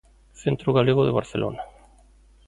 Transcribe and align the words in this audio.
Centro 0.43 0.69
Galego 0.77 1.01
de 1.05 1.11
Barcelona. 1.19 1.61